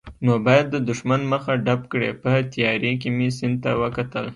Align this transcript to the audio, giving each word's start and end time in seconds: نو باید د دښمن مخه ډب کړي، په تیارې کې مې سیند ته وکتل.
نو 0.25 0.33
باید 0.45 0.65
د 0.71 0.77
دښمن 0.89 1.21
مخه 1.33 1.53
ډب 1.65 1.81
کړي، 1.91 2.11
په 2.21 2.31
تیارې 2.53 2.93
کې 3.01 3.09
مې 3.17 3.27
سیند 3.37 3.57
ته 3.63 3.71
وکتل. 3.81 4.25